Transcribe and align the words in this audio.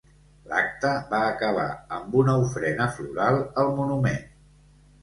L'acte 0.53 0.93
va 1.11 1.19
acabar 1.27 1.67
amb 1.99 2.17
una 2.23 2.39
ofrena 2.47 2.89
floral 2.99 3.43
al 3.65 3.75
monument. 3.79 4.27